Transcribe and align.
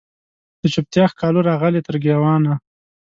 د 0.61 0.63
چوپتیا 0.73 1.03
ښکالو 1.11 1.45
راغلې 1.49 1.81
تر 1.87 1.95
ګریوانه 2.03 2.53